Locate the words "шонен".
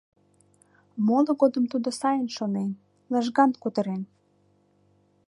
2.37-2.71